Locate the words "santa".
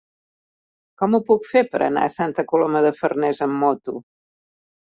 2.15-2.47